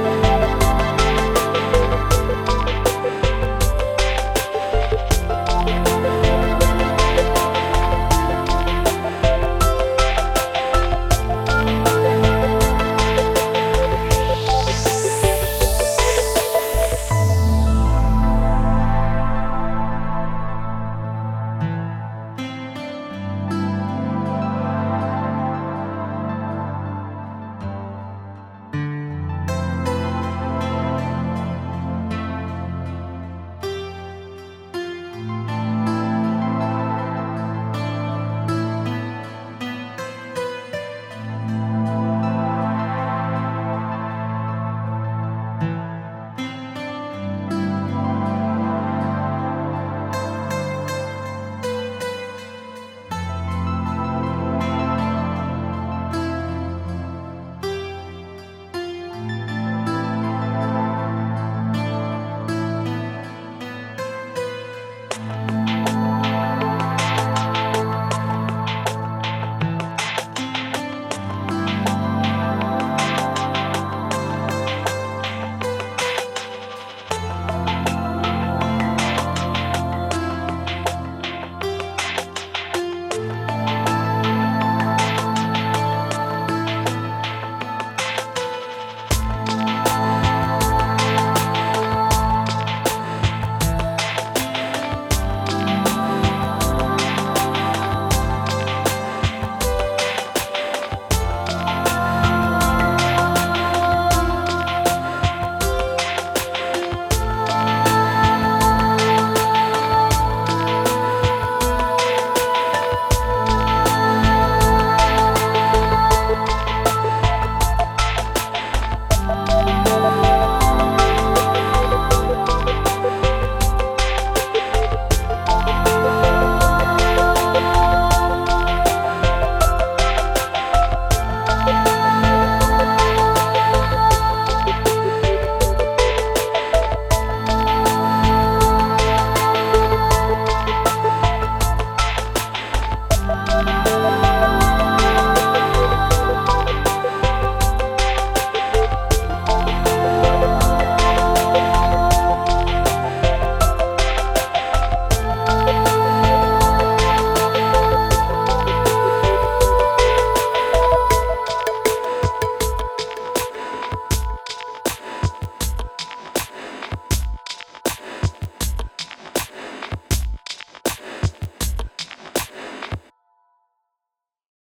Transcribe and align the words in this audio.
Podcast. 0.00 0.29